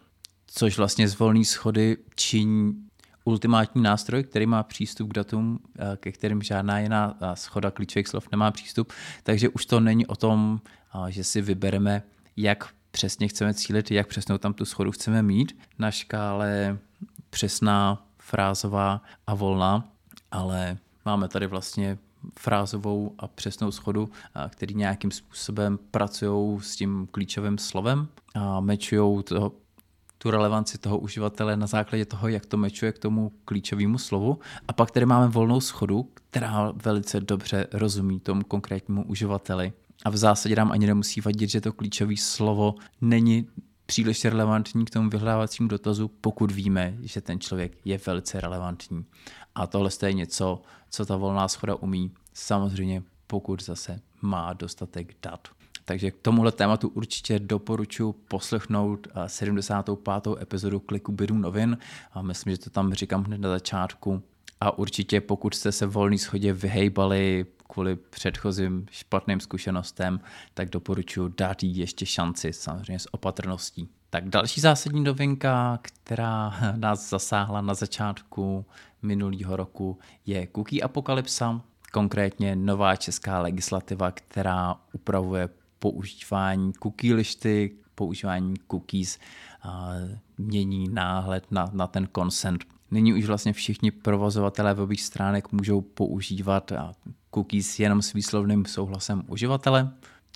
což 0.48 0.78
vlastně 0.78 1.08
z 1.08 1.20
volné 1.20 1.46
schody 1.46 1.98
činí 2.16 2.74
ultimátní 3.24 3.82
nástroj, 3.82 4.24
který 4.24 4.46
má 4.46 4.64
přístup 4.64 5.10
k 5.10 5.14
datům, 5.14 5.60
eh, 5.80 5.98
ke 5.98 6.12
kterým 6.12 6.42
žádná 6.42 6.80
jiná 6.80 7.18
eh, 7.22 7.36
schoda 7.36 7.72
klíčových 7.72 8.08
slov 8.08 8.28
nemá 8.32 8.52
přístup. 8.52 8.94
Takže 9.24 9.50
už 9.50 9.66
to 9.66 9.80
není 9.80 10.06
o 10.06 10.16
tom, 10.16 10.62
eh, 10.96 11.12
že 11.12 11.24
si 11.24 11.42
vybereme, 11.42 12.04
jak 12.38 12.70
přesně 12.92 13.28
chceme 13.28 13.54
cílit, 13.54 13.92
jak 13.92 14.08
přesnou 14.08 14.38
tam 14.38 14.54
tu 14.54 14.66
schodu 14.66 14.92
chceme 14.92 15.24
mít 15.24 15.58
na 15.80 15.92
škále 15.92 16.78
přesná, 17.30 18.06
frázová 18.20 19.02
a 19.28 19.36
volná, 19.36 19.90
ale 20.32 20.78
máme 21.06 21.28
tady 21.28 21.48
vlastně 21.48 21.98
frázovou 22.40 23.16
a 23.20 23.28
přesnou 23.28 23.72
schodu, 23.72 24.10
který 24.50 24.76
nějakým 24.76 25.12
způsobem 25.12 25.80
pracují 25.92 26.60
s 26.62 26.76
tím 26.76 27.08
klíčovým 27.12 27.58
slovem 27.58 28.08
a 28.36 28.60
mečují 28.60 29.24
to, 29.24 29.52
tu 30.24 30.32
relevanci 30.32 30.78
toho 30.78 30.98
uživatele 30.98 31.58
na 31.58 31.68
základě 31.68 32.06
toho, 32.06 32.28
jak 32.28 32.46
to 32.46 32.58
mečuje 32.58 32.92
k 32.92 33.00
tomu 33.00 33.32
klíčovému 33.46 33.98
slovu. 33.98 34.40
A 34.68 34.74
pak 34.74 34.92
tady 34.92 35.06
máme 35.06 35.28
volnou 35.28 35.62
schodu, 35.62 36.10
která 36.14 36.74
velice 36.76 37.20
dobře 37.20 37.68
rozumí 37.74 38.20
tomu 38.20 38.44
konkrétnímu 38.44 39.04
uživateli. 39.06 39.74
A 40.06 40.10
v 40.10 40.18
zásadě 40.18 40.56
nám 40.56 40.72
ani 40.72 40.88
nemusí 40.88 41.22
vadit, 41.22 41.50
že 41.50 41.62
to 41.62 41.74
klíčové 41.74 42.18
slovo 42.18 42.76
není 43.02 43.48
příliš 43.86 44.26
relevantní 44.26 44.86
k 44.86 44.90
tomu 44.90 45.10
vyhledávacímu 45.10 45.70
dotazu, 45.70 46.08
pokud 46.08 46.52
víme, 46.52 46.98
že 47.02 47.22
ten 47.22 47.40
člověk 47.40 47.78
je 47.86 48.00
velice 48.06 48.42
relevantní. 48.42 49.06
A 49.56 49.68
tohle 49.68 49.90
je 50.06 50.14
něco, 50.14 50.62
co 50.90 51.06
ta 51.06 51.16
volná 51.16 51.48
schoda 51.48 51.76
umí, 51.76 52.12
samozřejmě 52.34 53.04
pokud 53.28 53.64
zase 53.64 54.00
má 54.22 54.54
dostatek 54.54 55.16
dat. 55.22 55.48
Takže 55.86 56.12
k 56.12 56.18
tomuhle 56.22 56.52
tématu 56.52 56.88
určitě 56.88 57.40
doporučuji 57.40 58.14
poslechnout 58.28 59.08
75. 59.28 60.28
epizodu 60.42 60.80
Kliku 60.80 61.12
Bidu 61.12 61.38
novin. 61.38 61.78
A 62.14 62.22
myslím, 62.22 62.54
že 62.54 62.58
to 62.58 62.70
tam 62.70 62.94
říkám 62.94 63.24
hned 63.24 63.42
na 63.42 63.50
začátku. 63.50 64.24
A 64.62 64.78
určitě 64.78 65.22
pokud 65.22 65.56
jste 65.56 65.72
se 65.72 65.86
volný 65.86 66.18
schodě 66.18 66.54
vyhejbali 66.54 67.46
kvůli 67.68 67.96
předchozím 67.96 68.86
špatným 68.92 69.40
zkušenostem, 69.40 70.20
tak 70.54 70.70
doporučuji 70.70 71.34
dát 71.38 71.64
jí 71.64 71.78
ještě 71.78 72.06
šanci, 72.06 72.54
samozřejmě 72.54 73.00
s 73.00 73.14
opatrností. 73.14 73.90
Tak 74.10 74.30
další 74.30 74.62
zásadní 74.62 75.04
novinka, 75.04 75.80
která 75.82 76.54
nás 76.76 77.10
zasáhla 77.10 77.62
na 77.62 77.74
začátku 77.74 78.66
minulého 79.02 79.56
roku, 79.56 80.00
je 80.26 80.48
cookie 80.56 80.82
apokalypsa, 80.82 81.62
konkrétně 81.92 82.56
nová 82.56 82.96
česká 82.96 83.40
legislativa, 83.40 84.12
která 84.12 84.76
upravuje 84.94 85.50
používání 85.84 86.74
cookie 86.74 87.14
lišty, 87.14 87.72
používání 87.96 88.54
cookies, 88.72 89.20
mění 90.38 90.90
náhled 90.90 91.52
na, 91.52 91.70
na 91.74 91.88
ten 91.88 92.08
consent. 92.16 92.66
Nyní 92.92 93.14
už 93.14 93.26
vlastně 93.26 93.54
všichni 93.54 93.92
provozovatelé 93.92 94.74
webových 94.74 95.02
stránek 95.02 95.52
můžou 95.52 95.82
používat 95.82 96.72
cookies 97.34 97.80
jenom 97.80 98.02
s 98.02 98.14
výslovným 98.14 98.66
souhlasem 98.66 99.24
uživatele, 99.28 99.92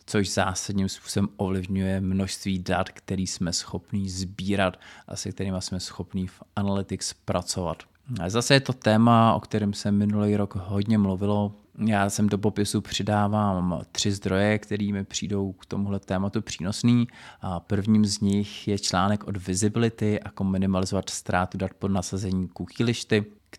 což 0.05 0.29
zásadním 0.29 0.89
způsobem 0.89 1.29
ovlivňuje 1.37 2.01
množství 2.01 2.59
dat, 2.59 2.89
který 2.89 3.27
jsme 3.27 3.53
schopni 3.53 4.09
sbírat 4.09 4.79
a 5.07 5.15
se 5.15 5.31
kterými 5.31 5.57
jsme 5.59 5.79
schopni 5.79 6.27
v 6.27 6.43
Analytics 6.55 7.13
pracovat. 7.13 7.83
Zase 8.27 8.53
je 8.53 8.59
to 8.59 8.73
téma, 8.73 9.33
o 9.33 9.39
kterém 9.39 9.73
se 9.73 9.91
minulý 9.91 10.35
rok 10.35 10.55
hodně 10.55 10.97
mluvilo. 10.97 11.53
Já 11.85 12.09
sem 12.09 12.29
do 12.29 12.37
popisu 12.37 12.81
přidávám 12.81 13.81
tři 13.91 14.11
zdroje, 14.11 14.59
které 14.59 14.91
mi 14.91 15.05
přijdou 15.05 15.51
k 15.51 15.65
tomuhle 15.65 15.99
tématu 15.99 16.41
přínosný. 16.41 17.07
A 17.41 17.59
prvním 17.59 18.05
z 18.05 18.19
nich 18.19 18.67
je 18.67 18.79
článek 18.79 19.27
od 19.27 19.37
Visibility, 19.37 20.19
jako 20.25 20.43
minimalizovat 20.43 21.09
ztrátu 21.09 21.57
dat 21.57 21.73
pod 21.73 21.91
nasazení 21.91 22.49
cookie 22.57 22.85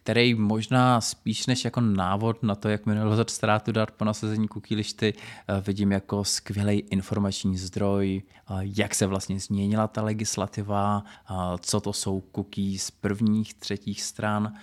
který 0.02 0.34
možná 0.34 1.00
spíš 1.00 1.46
než 1.46 1.64
jako 1.64 1.80
návod 1.80 2.42
na 2.42 2.54
to, 2.54 2.68
jak 2.68 2.86
minimalizovat 2.86 3.30
ztrátu 3.30 3.72
dat 3.72 3.90
po 3.90 4.04
nasazení 4.04 4.48
cookie 4.48 4.76
lišty, 4.76 5.14
eh, 5.14 5.60
vidím 5.60 5.92
jako 5.92 6.24
skvělý 6.24 6.78
informační 6.78 7.56
zdroj, 7.56 8.22
eh, 8.22 8.54
jak 8.60 8.94
se 8.94 9.06
vlastně 9.06 9.40
změnila 9.40 9.88
ta 9.88 10.02
legislativa, 10.02 11.04
eh, 11.04 11.34
co 11.60 11.80
to 11.80 11.92
jsou 11.92 12.22
cookies 12.34 12.82
z 12.82 12.90
prvních, 12.90 13.54
třetích 13.54 14.02
stran 14.02 14.54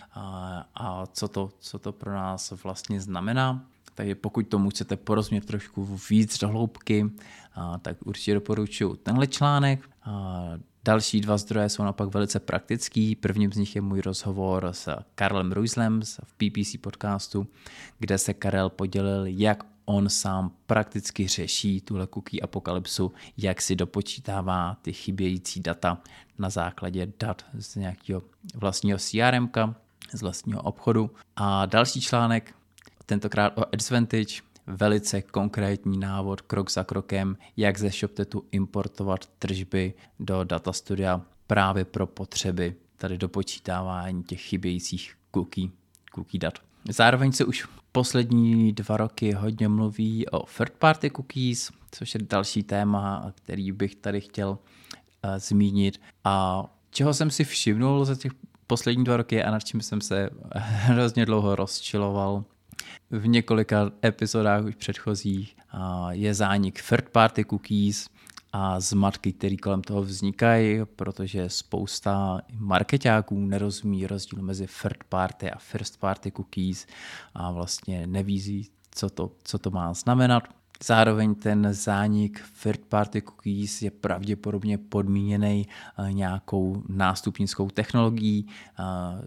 a 0.75 1.03
co 1.13 1.27
to, 1.27 1.51
co 1.59 1.79
to 1.79 1.91
pro 1.91 2.13
nás 2.13 2.53
vlastně 2.63 3.01
znamená. 3.01 3.65
Takže 3.95 4.15
pokud 4.15 4.47
tomu 4.47 4.69
chcete 4.69 4.97
porozumět 4.97 5.45
trošku 5.45 5.99
víc 6.09 6.39
do 6.39 6.47
hloubky, 6.47 7.09
tak 7.81 7.97
určitě 8.05 8.33
doporučuji 8.33 8.95
tenhle 8.95 9.27
článek. 9.27 9.89
Další 10.85 11.21
dva 11.21 11.37
zdroje 11.37 11.69
jsou 11.69 11.83
naopak 11.83 12.13
velice 12.13 12.39
praktický. 12.39 13.15
Prvním 13.15 13.51
z 13.51 13.57
nich 13.57 13.75
je 13.75 13.81
můj 13.81 14.01
rozhovor 14.01 14.69
s 14.71 14.95
Karlem 15.15 15.51
Ruislem 15.51 16.01
v 16.23 16.33
PPC 16.33 16.77
podcastu, 16.81 17.47
kde 17.99 18.17
se 18.17 18.33
Karel 18.33 18.69
podělil, 18.69 19.25
jak 19.25 19.63
on 19.85 20.09
sám 20.09 20.51
prakticky 20.65 21.27
řeší 21.27 21.81
tuhle 21.81 22.07
cookie 22.07 22.41
apokalypsu, 22.41 23.13
jak 23.37 23.61
si 23.61 23.75
dopočítává 23.75 24.77
ty 24.81 24.93
chybějící 24.93 25.59
data 25.59 25.97
na 26.37 26.49
základě 26.49 27.07
dat 27.19 27.45
z 27.59 27.75
nějakého 27.75 28.21
vlastního 28.55 28.99
CRM, 28.99 29.49
z 30.13 30.21
vlastního 30.21 30.61
obchodu. 30.61 31.11
A 31.35 31.65
další 31.65 32.01
článek, 32.01 32.55
tentokrát 33.05 33.57
o 33.57 33.65
Advantage, 33.73 34.41
velice 34.67 35.22
konkrétní 35.22 35.98
návod 35.98 36.41
krok 36.41 36.72
za 36.72 36.84
krokem, 36.84 37.38
jak 37.57 37.79
ze 37.79 37.89
ShopTetu 37.89 38.45
importovat 38.51 39.25
tržby 39.39 39.93
do 40.19 40.43
Data 40.43 40.74
Studia 40.74 41.22
právě 41.48 41.86
pro 41.86 42.07
potřeby 42.07 42.75
tady 42.98 43.17
do 43.17 43.29
počítávání 43.29 44.24
těch 44.24 44.41
chybějících 44.41 45.15
cookie, 45.34 45.69
cookie 46.15 46.39
dat. 46.39 46.53
Zároveň 46.89 47.31
se 47.31 47.45
už 47.45 47.67
poslední 47.91 48.74
dva 48.74 48.98
roky 48.98 49.31
hodně 49.31 49.67
mluví 49.67 50.29
o 50.29 50.39
third 50.57 50.74
party 50.74 51.10
cookies, 51.10 51.72
což 51.91 52.13
je 52.13 52.19
další 52.29 52.63
téma, 52.63 53.31
který 53.36 53.72
bych 53.72 53.95
tady 53.95 54.22
chtěl 54.22 54.50
uh, 54.50 54.57
zmínit. 55.38 56.01
A 56.24 56.65
čeho 56.89 57.13
jsem 57.13 57.31
si 57.31 57.43
všimnul 57.43 58.05
za 58.05 58.15
těch 58.15 58.31
poslední 58.67 59.03
dva 59.03 59.17
roky 59.17 59.43
a 59.43 59.51
nad 59.51 59.63
čím 59.63 59.81
jsem 59.81 60.01
se 60.01 60.29
hrozně 60.55 61.25
dlouho 61.25 61.55
rozčiloval, 61.55 62.43
v 63.11 63.27
několika 63.27 63.91
epizodách 64.05 64.65
už 64.65 64.75
předchozích 64.75 65.57
je 66.09 66.33
zánik 66.33 66.81
third 66.89 67.09
party 67.09 67.45
cookies 67.45 68.09
a 68.53 68.79
zmatky, 68.79 69.33
které 69.33 69.57
kolem 69.57 69.81
toho 69.81 70.01
vznikají, 70.01 70.79
protože 70.95 71.49
spousta 71.49 72.41
marketáků 72.59 73.39
nerozumí 73.39 74.07
rozdíl 74.07 74.41
mezi 74.41 74.67
third 74.81 75.03
party 75.03 75.51
a 75.51 75.57
first 75.57 75.99
party 75.99 76.31
cookies 76.31 76.87
a 77.33 77.51
vlastně 77.51 78.07
neví, 78.07 78.69
co 78.91 79.09
to, 79.09 79.31
co 79.43 79.59
to 79.59 79.71
má 79.71 79.93
znamenat. 79.93 80.43
Zároveň 80.83 81.35
ten 81.35 81.67
zánik 81.71 82.41
third 82.63 82.85
party 82.85 83.21
cookies 83.21 83.81
je 83.81 83.91
pravděpodobně 83.91 84.77
podmíněný 84.77 85.67
eh, 85.67 86.13
nějakou 86.13 86.83
nástupnickou 86.89 87.69
technologií, 87.69 88.47
eh, 88.47 88.83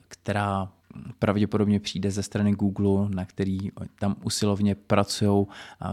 která 0.08 0.72
pravděpodobně 1.18 1.80
přijde 1.80 2.11
ze 2.11 2.23
strany 2.23 2.52
Google, 2.52 3.09
na 3.11 3.25
který 3.25 3.59
tam 3.99 4.16
usilovně 4.25 4.75
pracují, 4.75 5.47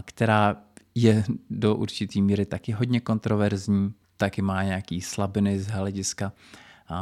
která 0.06 0.58
je 0.96 1.24
do 1.50 1.76
určitý 1.76 2.22
míry 2.22 2.46
taky 2.46 2.72
hodně 2.72 3.00
kontroverzní, 3.00 3.94
taky 4.18 4.42
má 4.42 4.64
nějaký 4.64 5.02
slabiny 5.02 5.60
z 5.60 5.68
hlediska 5.68 6.34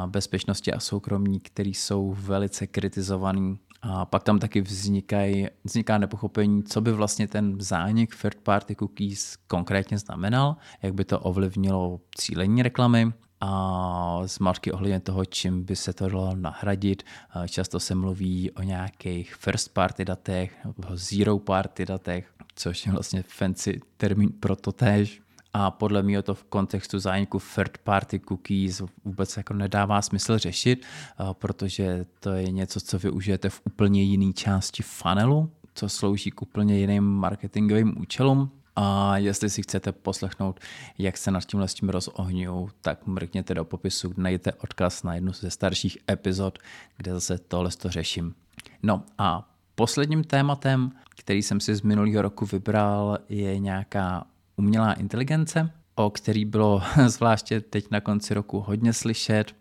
bezpečnosti 0.05 0.73
a 0.73 0.79
soukromí, 0.79 1.39
které 1.39 1.69
jsou 1.69 2.15
velice 2.19 2.67
kritizovaný. 2.67 3.59
A 3.81 4.05
pak 4.05 4.23
tam 4.23 4.39
taky 4.39 4.61
vznikají, 4.61 5.47
vzniká 5.63 5.97
nepochopení, 5.97 6.63
co 6.63 6.81
by 6.81 6.91
vlastně 6.91 7.27
ten 7.27 7.55
zánik 7.59 8.15
third 8.21 8.37
party 8.37 8.75
cookies 8.75 9.37
konkrétně 9.47 9.97
znamenal, 9.97 10.55
jak 10.81 10.93
by 10.93 11.05
to 11.05 11.19
ovlivnilo 11.19 11.99
cílení 12.17 12.63
reklamy 12.63 13.13
a 13.45 14.21
zmatky 14.25 14.71
ohledně 14.71 14.99
toho, 14.99 15.25
čím 15.25 15.63
by 15.63 15.75
se 15.75 15.93
to 15.93 16.09
dalo 16.09 16.35
nahradit. 16.35 17.03
Často 17.47 17.79
se 17.79 17.95
mluví 17.95 18.51
o 18.51 18.61
nějakých 18.61 19.35
first 19.35 19.73
party 19.73 20.05
datech 20.05 20.65
nebo 20.65 20.87
zero 20.93 21.39
party 21.39 21.85
datech, 21.85 22.33
což 22.55 22.85
je 22.85 22.91
vlastně 22.91 23.23
fancy 23.27 23.81
termín 23.97 24.29
pro 24.39 24.55
to 24.55 24.71
též. 24.71 25.21
A 25.53 25.71
podle 25.71 26.03
mě 26.03 26.21
to 26.21 26.35
v 26.35 26.43
kontextu 26.43 26.99
zániku 26.99 27.41
third 27.55 27.77
party 27.77 28.19
cookies 28.19 28.81
vůbec 29.05 29.37
jako 29.37 29.53
nedává 29.53 30.01
smysl 30.01 30.37
řešit, 30.37 30.85
protože 31.33 32.05
to 32.19 32.29
je 32.31 32.51
něco, 32.51 32.79
co 32.79 32.99
využijete 32.99 33.49
v 33.49 33.61
úplně 33.63 34.03
jiné 34.03 34.33
části 34.33 34.83
funnelu, 34.83 35.51
co 35.73 35.89
slouží 35.89 36.31
k 36.31 36.41
úplně 36.41 36.79
jiným 36.79 37.03
marketingovým 37.03 38.01
účelům. 38.01 38.51
A 38.75 39.17
jestli 39.17 39.49
si 39.49 39.63
chcete 39.63 39.91
poslechnout, 39.91 40.59
jak 40.97 41.17
se 41.17 41.31
nad 41.31 41.45
tímhle 41.45 41.67
s 41.67 41.73
tím 41.73 41.89
rozohňují, 41.89 42.67
tak 42.81 43.07
mrkněte 43.07 43.53
do 43.53 43.65
popisu, 43.65 44.13
najdete 44.17 44.53
odkaz 44.53 45.03
na 45.03 45.15
jednu 45.15 45.33
ze 45.33 45.49
starších 45.49 45.97
epizod, 46.11 46.59
kde 46.97 47.13
zase 47.13 47.37
tohle 47.37 47.69
to 47.71 47.89
řeším. 47.89 48.35
No 48.83 49.03
a 49.17 49.49
posledním 49.75 50.23
tématem, 50.23 50.91
který 51.17 51.41
jsem 51.41 51.59
si 51.59 51.75
z 51.75 51.81
minulého 51.81 52.21
roku 52.21 52.45
vybral, 52.45 53.17
je 53.29 53.59
nějaká 53.59 54.25
umělá 54.55 54.93
inteligence, 54.93 55.71
o 55.95 56.09
který 56.09 56.45
bylo 56.45 56.81
zvláště 57.07 57.61
teď 57.61 57.91
na 57.91 58.01
konci 58.01 58.33
roku 58.33 58.59
hodně 58.59 58.93
slyšet 58.93 59.55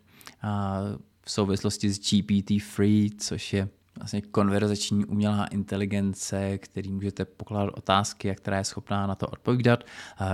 v 1.25 1.31
souvislosti 1.31 1.91
s 1.91 2.01
GPT-3, 2.01 3.11
což 3.19 3.53
je 3.53 3.69
vlastně 4.03 4.23
konverzační 4.23 5.05
umělá 5.05 5.47
inteligence, 5.47 6.59
který 6.59 6.93
můžete 6.93 7.25
pokládat 7.25 7.75
otázky 7.77 8.31
a 8.31 8.35
která 8.35 8.59
je 8.59 8.65
schopná 8.65 9.07
na 9.07 9.15
to 9.15 9.27
odpovídat. 9.27 9.85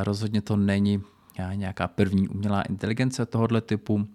Rozhodně 0.02 0.42
to 0.42 0.56
není 0.56 1.02
nějaká 1.54 1.88
první 1.88 2.28
umělá 2.28 2.62
inteligence 2.62 3.26
tohoto 3.26 3.60
typu, 3.60 4.08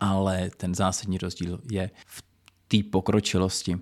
ale 0.00 0.50
ten 0.56 0.74
zásadní 0.74 1.18
rozdíl 1.18 1.60
je 1.70 1.90
v 2.06 2.22
té 2.68 2.76
pokročilosti. 2.90 3.78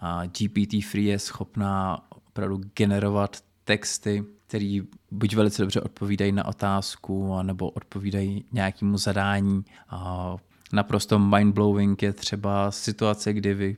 A 0.00 0.24
GPT-3 0.24 1.00
je 1.00 1.18
schopná 1.18 2.02
opravdu 2.10 2.60
generovat 2.76 3.36
texty, 3.64 4.24
které 4.46 4.80
buď 5.10 5.34
velice 5.34 5.62
dobře 5.62 5.80
odpovídají 5.80 6.32
na 6.32 6.44
otázku, 6.44 7.42
nebo 7.42 7.70
odpovídají 7.70 8.44
nějakému 8.52 8.98
zadání. 8.98 9.64
Naprosto 10.72 11.18
mindblowing 11.18 12.02
je 12.02 12.12
třeba 12.12 12.70
situace, 12.70 13.32
kdy 13.32 13.54
vy 13.54 13.76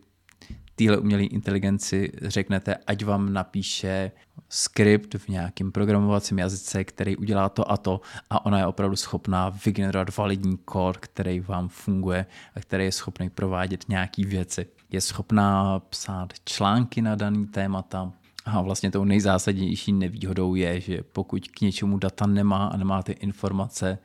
téhle 0.74 0.98
umělé 0.98 1.22
inteligenci 1.22 2.12
řeknete, 2.22 2.76
ať 2.86 3.04
vám 3.04 3.32
napíše 3.32 4.12
skript 4.48 5.14
v 5.14 5.28
nějakém 5.28 5.72
programovacím 5.72 6.38
jazyce, 6.38 6.84
který 6.84 7.16
udělá 7.16 7.48
to 7.48 7.72
a 7.72 7.76
to 7.76 8.00
a 8.30 8.46
ona 8.46 8.58
je 8.58 8.66
opravdu 8.66 8.96
schopná 8.96 9.48
vygenerovat 9.48 10.16
validní 10.16 10.56
kód, 10.56 10.96
který 10.96 11.40
vám 11.40 11.68
funguje 11.68 12.26
a 12.54 12.60
který 12.60 12.84
je 12.84 12.92
schopný 12.92 13.30
provádět 13.30 13.84
nějaké 13.88 14.24
věci. 14.26 14.66
Je 14.90 15.00
schopná 15.00 15.80
psát 15.80 16.32
články 16.44 17.02
na 17.02 17.14
daný 17.14 17.46
témata, 17.46 18.12
a 18.46 18.60
vlastně 18.60 18.90
tou 18.90 19.04
nejzásadnější 19.04 19.92
nevýhodou 19.92 20.54
je, 20.54 20.80
že 20.80 21.02
pokud 21.02 21.48
k 21.48 21.60
něčemu 21.60 21.98
data 21.98 22.26
nemá 22.26 22.66
a 22.66 22.76
nemá 22.76 23.02
ty 23.02 23.12
informace, 23.12 23.98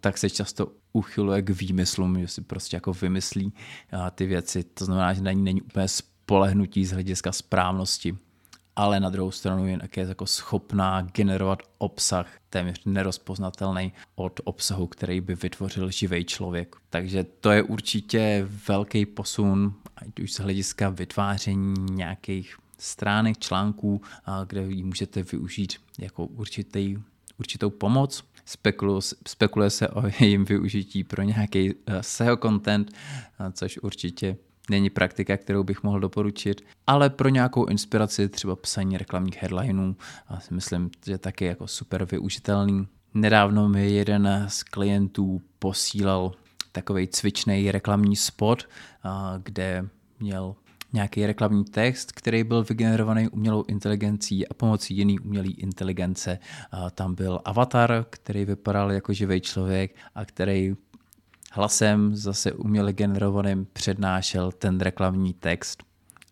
tak 0.00 0.18
se 0.18 0.30
často 0.30 0.72
uchyluje 0.92 1.42
k 1.42 1.50
výmyslům, 1.50 2.20
že 2.20 2.28
si 2.28 2.40
prostě 2.40 2.76
jako 2.76 2.92
vymyslí 2.92 3.52
ty 4.14 4.26
věci. 4.26 4.64
To 4.64 4.84
znamená, 4.84 5.12
že 5.12 5.22
na 5.22 5.32
ní 5.32 5.42
není 5.42 5.62
úplně 5.62 5.88
spolehnutí 6.24 6.84
z 6.84 6.92
hlediska 6.92 7.32
správnosti, 7.32 8.16
ale 8.76 9.00
na 9.00 9.10
druhou 9.10 9.30
stranu 9.30 9.66
je 9.66 9.78
také 9.78 10.00
jako 10.00 10.26
schopná 10.26 11.02
generovat 11.02 11.62
obsah 11.78 12.26
téměř 12.50 12.84
nerozpoznatelný 12.84 13.92
od 14.14 14.40
obsahu, 14.44 14.86
který 14.86 15.20
by 15.20 15.34
vytvořil 15.34 15.90
živý 15.90 16.24
člověk. 16.24 16.76
Takže 16.90 17.24
to 17.24 17.50
je 17.50 17.62
určitě 17.62 18.48
velký 18.68 19.06
posun, 19.06 19.74
ať 19.96 20.20
už 20.20 20.32
z 20.32 20.40
hlediska 20.40 20.88
vytváření 20.88 21.74
nějakých 21.90 22.56
stránek, 22.78 23.38
článků, 23.38 24.00
kde 24.46 24.62
ji 24.62 24.84
můžete 24.84 25.22
využít 25.22 25.76
jako 25.98 26.26
určitý, 26.26 26.96
určitou 27.38 27.70
pomoc. 27.70 28.24
Spekuluje, 28.44 29.00
spekuluje 29.28 29.70
se 29.70 29.88
o 29.88 30.02
jejím 30.20 30.44
využití 30.44 31.04
pro 31.04 31.22
nějaký 31.22 31.72
eh, 31.86 32.02
SEO 32.02 32.36
content, 32.36 32.92
což 33.52 33.78
určitě 33.78 34.36
není 34.70 34.90
praktika, 34.90 35.36
kterou 35.36 35.64
bych 35.64 35.82
mohl 35.82 36.00
doporučit, 36.00 36.64
ale 36.86 37.10
pro 37.10 37.28
nějakou 37.28 37.66
inspiraci, 37.66 38.28
třeba 38.28 38.56
psaní 38.56 38.98
reklamních 38.98 39.42
headlineů, 39.42 39.96
si 40.38 40.54
myslím, 40.54 40.90
že 41.06 41.18
taky 41.18 41.44
jako 41.44 41.66
super 41.66 42.04
využitelný. 42.04 42.86
Nedávno 43.14 43.68
mi 43.68 43.90
jeden 43.90 44.44
z 44.48 44.62
klientů 44.62 45.42
posílal 45.58 46.32
takový 46.72 47.08
cvičný 47.08 47.70
reklamní 47.70 48.16
spot, 48.16 48.68
kde 49.42 49.88
měl 50.20 50.54
nějaký 50.92 51.26
reklamní 51.26 51.64
text, 51.64 52.12
který 52.12 52.44
byl 52.44 52.64
vygenerovaný 52.64 53.28
umělou 53.28 53.64
inteligencí 53.68 54.48
a 54.48 54.54
pomocí 54.54 54.96
jiný 54.96 55.18
umělé 55.18 55.48
inteligence. 55.48 56.38
Tam 56.94 57.14
byl 57.14 57.40
avatar, 57.44 58.06
který 58.10 58.44
vypadal 58.44 58.92
jako 58.92 59.12
živý 59.12 59.40
člověk 59.40 59.96
a 60.14 60.24
který 60.24 60.74
hlasem 61.54 62.16
zase 62.16 62.52
uměle 62.52 62.92
generovaným 62.92 63.66
přednášel 63.72 64.52
ten 64.52 64.80
reklamní 64.80 65.34
text. 65.34 65.82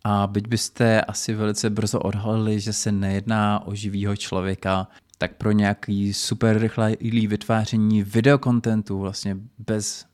A 0.03 0.27
byť 0.27 0.47
byste 0.47 1.01
asi 1.01 1.33
velice 1.33 1.69
brzo 1.69 1.99
odhalili, 1.99 2.59
že 2.59 2.73
se 2.73 2.91
nejedná 2.91 3.67
o 3.67 3.75
živýho 3.75 4.15
člověka, 4.15 4.87
tak 5.17 5.35
pro 5.35 5.51
nějaký 5.51 6.13
super 6.13 6.59
rychlé 6.59 6.93
vytváření 7.27 8.03
videokontentu 8.03 8.99
vlastně 8.99 9.37
bez 9.57 10.05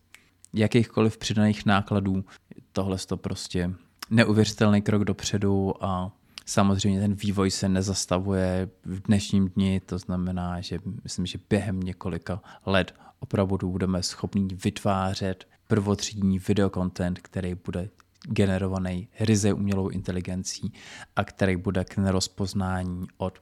jakýchkoliv 0.54 1.18
přidaných 1.18 1.66
nákladů, 1.66 2.26
tohle 2.72 2.98
to 2.98 3.18
prostě 3.18 3.74
neuvěřitelný 4.10 4.82
krok 4.82 5.04
dopředu 5.04 5.74
a 5.84 6.12
samozřejmě 6.50 7.00
ten 7.00 7.14
vývoj 7.14 7.52
se 7.52 7.70
nezastavuje 7.70 8.70
v 8.86 9.00
dnešním 9.00 9.50
dni, 9.50 9.82
to 9.86 9.98
znamená, 9.98 10.62
že 10.62 10.80
myslím, 11.04 11.26
že 11.26 11.40
během 11.50 11.80
několika 11.80 12.42
let 12.66 12.94
opravdu 13.20 13.72
budeme 13.72 14.04
schopni 14.04 14.48
vytvářet 14.64 15.48
prvotřídní 15.68 16.40
videokontent, 16.40 17.20
který 17.20 17.56
bude 17.66 17.90
generovaný 18.24 19.08
ryze 19.20 19.54
umělou 19.54 19.90
inteligencí 19.90 20.74
a 21.16 21.24
který 21.24 21.56
bude 21.56 21.84
k 21.86 21.98
nerozpoznání 21.98 23.08
od 23.18 23.40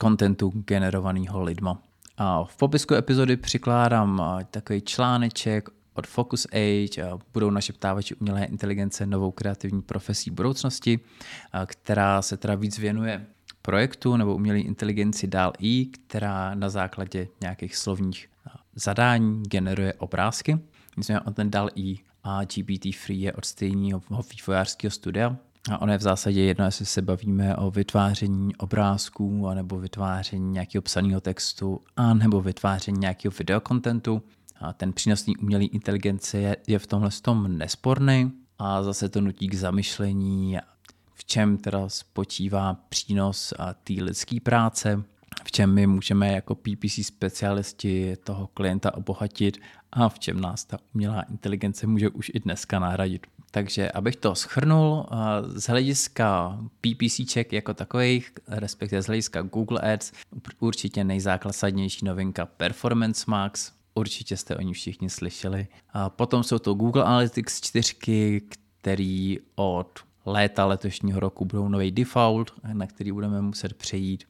kontentu 0.00 0.52
generovaného 0.54 1.42
lidma. 1.42 1.82
A 2.16 2.44
v 2.44 2.56
popisku 2.56 2.94
epizody 2.94 3.36
přikládám 3.36 4.22
takový 4.50 4.80
článeček 4.80 5.68
od 5.98 6.06
Focus 6.06 6.46
Age 6.52 7.04
budou 7.32 7.50
našeptávači 7.50 8.14
umělé 8.14 8.44
inteligence 8.44 9.06
novou 9.06 9.30
kreativní 9.30 9.82
profesí 9.82 10.30
budoucnosti, 10.30 11.00
která 11.66 12.22
se 12.22 12.36
teda 12.36 12.54
víc 12.54 12.78
věnuje 12.78 13.26
projektu 13.62 14.16
nebo 14.16 14.34
umělé 14.34 14.58
inteligenci 14.58 15.26
dál 15.26 15.52
i, 15.58 15.86
která 15.86 16.54
na 16.54 16.68
základě 16.68 17.28
nějakých 17.40 17.76
slovních 17.76 18.28
zadání 18.74 19.42
generuje 19.42 19.94
obrázky. 19.94 20.58
Nicméně 20.96 21.20
on 21.20 21.34
ten 21.34 21.50
dal 21.50 21.70
i 21.74 21.96
a 22.24 22.42
GPT-3 22.42 23.14
je 23.14 23.32
od 23.32 23.44
stejného 23.44 24.02
vývojářského 24.30 24.90
studia. 24.90 25.36
A 25.70 25.82
ono 25.82 25.92
je 25.92 25.98
v 25.98 26.02
zásadě 26.02 26.42
jedno, 26.42 26.64
jestli 26.64 26.86
se 26.86 27.02
bavíme 27.02 27.56
o 27.56 27.70
vytváření 27.70 28.56
obrázků, 28.56 29.54
nebo 29.54 29.78
vytváření 29.78 30.50
nějakého 30.50 30.82
psaného 30.82 31.20
textu, 31.20 31.80
a 31.96 32.14
nebo 32.14 32.40
vytváření 32.40 32.98
nějakého 32.98 33.32
videokontentu. 33.38 34.22
A 34.60 34.72
ten 34.72 34.92
přínos 34.92 35.26
umělé 35.42 35.64
inteligence 35.64 36.38
je, 36.38 36.56
je 36.66 36.78
v 36.78 36.86
tomhle 36.86 37.10
tom 37.22 37.58
nesporný 37.58 38.32
a 38.58 38.82
zase 38.82 39.08
to 39.08 39.20
nutí 39.20 39.48
k 39.48 39.54
zamyšlení, 39.54 40.56
v 41.14 41.24
čem 41.24 41.56
teda 41.56 41.88
spočívá 41.88 42.74
přínos 42.88 43.54
té 43.84 43.92
lidské 43.92 44.40
práce, 44.40 45.02
v 45.44 45.52
čem 45.52 45.74
my 45.74 45.86
můžeme 45.86 46.32
jako 46.32 46.54
PPC 46.54 47.06
specialisti 47.06 48.16
toho 48.24 48.46
klienta 48.46 48.94
obohatit 48.94 49.58
a 49.92 50.08
v 50.08 50.18
čem 50.18 50.40
nás 50.40 50.64
ta 50.64 50.78
umělá 50.94 51.22
inteligence 51.22 51.86
může 51.86 52.08
už 52.08 52.30
i 52.34 52.40
dneska 52.40 52.78
nahradit. 52.78 53.26
Takže 53.50 53.92
abych 53.92 54.16
to 54.16 54.34
schrnul, 54.34 55.06
z 55.42 55.68
hlediska 55.68 56.58
PPCček 56.80 57.52
jako 57.52 57.74
takových, 57.74 58.32
respektive 58.48 59.02
z 59.02 59.06
hlediska 59.06 59.42
Google 59.42 59.92
Ads, 59.92 60.12
určitě 60.60 61.04
nejzákladnější 61.04 62.04
novinka 62.04 62.46
Performance 62.46 63.24
Max, 63.28 63.72
určitě 63.94 64.36
jste 64.36 64.56
o 64.56 64.60
ní 64.60 64.72
všichni 64.72 65.10
slyšeli. 65.10 65.66
A 65.92 66.10
potom 66.10 66.42
jsou 66.42 66.58
to 66.58 66.74
Google 66.74 67.04
Analytics 67.04 67.60
4, 67.60 67.94
který 68.80 69.38
od 69.54 69.98
léta 70.26 70.64
letošního 70.66 71.20
roku 71.20 71.44
budou 71.44 71.68
nový 71.68 71.90
default, 71.90 72.52
na 72.72 72.86
který 72.86 73.12
budeme 73.12 73.40
muset 73.42 73.74
přejít. 73.74 74.24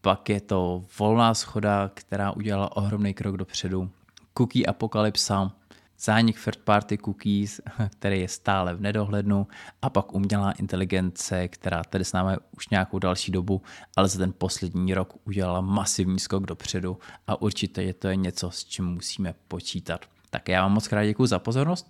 Pak 0.00 0.28
je 0.28 0.40
to 0.40 0.84
volná 0.98 1.34
schoda, 1.34 1.90
která 1.94 2.32
udělala 2.32 2.76
ohromný 2.76 3.14
krok 3.14 3.36
dopředu. 3.36 3.90
Cookie 4.38 4.66
apokalypsa, 4.66 5.52
zánik 6.00 6.44
third 6.44 6.58
party 6.58 6.98
cookies, 6.98 7.60
který 7.90 8.20
je 8.20 8.28
stále 8.28 8.74
v 8.74 8.80
nedohlednu 8.80 9.46
a 9.82 9.90
pak 9.90 10.14
umělá 10.14 10.52
inteligence, 10.52 11.48
která 11.48 11.84
tady 11.84 12.04
s 12.04 12.12
námi 12.12 12.36
už 12.56 12.68
nějakou 12.68 12.98
další 12.98 13.32
dobu, 13.32 13.62
ale 13.96 14.08
za 14.08 14.18
ten 14.18 14.32
poslední 14.38 14.94
rok 14.94 15.14
udělala 15.24 15.60
masivní 15.60 16.18
skok 16.18 16.46
dopředu 16.46 16.98
a 17.26 17.42
určitě 17.42 17.82
je 17.82 17.94
to 17.94 18.08
je 18.08 18.16
něco, 18.16 18.50
s 18.50 18.64
čím 18.64 18.84
musíme 18.84 19.34
počítat. 19.48 20.06
Tak 20.30 20.48
já 20.48 20.62
vám 20.62 20.72
moc 20.72 20.88
krát 20.88 21.04
děkuji 21.04 21.26
za 21.26 21.38
pozornost 21.38 21.86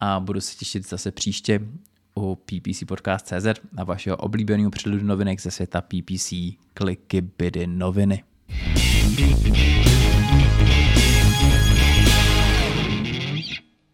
a 0.00 0.20
budu 0.20 0.40
se 0.40 0.56
těšit 0.56 0.88
zase 0.88 1.10
příště 1.10 1.60
u 2.16 2.34
PPC 2.34 2.84
Podcast.cz 2.86 3.60
a 3.76 3.84
vašeho 3.84 4.16
oblíbeného 4.16 4.70
předludu 4.70 5.06
novinek 5.06 5.40
ze 5.40 5.50
světa 5.50 5.80
PPC 5.80 6.32
kliky, 6.74 7.20
bydy, 7.20 7.66
noviny. 7.66 8.24
thank 9.16 9.46
you 9.46 9.51